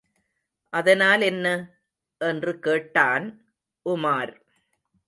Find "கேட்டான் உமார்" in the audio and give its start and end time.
2.59-4.33